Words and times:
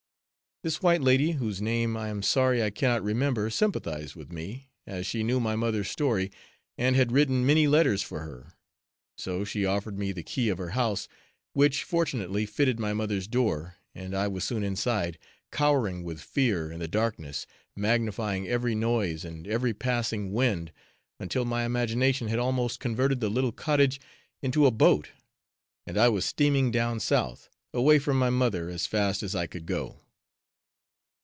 This 0.63 0.79
white 0.83 1.01
lady, 1.01 1.31
whose 1.31 1.59
name 1.59 1.97
I 1.97 2.09
am 2.09 2.21
sorry 2.21 2.61
I 2.61 2.69
cannot 2.69 3.03
remember, 3.03 3.49
sympathized 3.49 4.13
with 4.15 4.31
me, 4.31 4.69
as 4.85 5.07
she 5.07 5.23
knew 5.23 5.39
my 5.39 5.55
mother's 5.55 5.89
story 5.89 6.29
and 6.77 6.95
had 6.95 7.11
written 7.11 7.47
many 7.47 7.65
letters 7.65 8.03
for 8.03 8.19
her, 8.21 8.53
so 9.17 9.43
she 9.43 9.65
offered 9.65 9.97
me 9.97 10.11
the 10.11 10.21
key 10.21 10.49
of 10.49 10.59
her 10.59 10.69
house, 10.77 11.07
which, 11.53 11.83
fortunately, 11.83 12.45
fitted 12.45 12.79
my 12.79 12.93
mother's 12.93 13.27
door, 13.27 13.77
and 13.95 14.13
I 14.15 14.27
was 14.27 14.43
soon 14.43 14.63
inside, 14.63 15.17
cowering 15.51 16.03
with 16.03 16.21
fear 16.21 16.71
in 16.71 16.79
the 16.79 16.87
darkness, 16.87 17.47
magnifying 17.75 18.47
every 18.47 18.75
noise 18.75 19.25
and 19.25 19.47
every 19.47 19.73
passing 19.73 20.31
wind, 20.31 20.71
until 21.19 21.43
my 21.43 21.63
imagination 21.65 22.27
had 22.27 22.37
almost 22.37 22.79
converted 22.79 23.19
the 23.19 23.29
little 23.31 23.51
cottage 23.51 23.99
into 24.43 24.67
a 24.67 24.69
boat, 24.71 25.09
and 25.87 25.97
I 25.97 26.09
was 26.09 26.23
steaming 26.23 26.69
down 26.69 26.99
South, 26.99 27.49
away 27.73 27.97
from 27.97 28.19
my 28.19 28.29
mother, 28.29 28.69
as 28.69 28.85
fast 28.85 29.23
as 29.23 29.33
I 29.33 29.47
could 29.47 29.65
go. 29.65 29.97